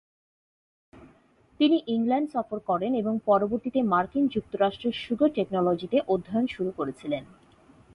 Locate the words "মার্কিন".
3.83-4.25